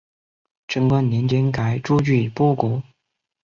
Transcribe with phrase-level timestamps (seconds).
[0.67, 2.81] 贞观年间改朱俱波国。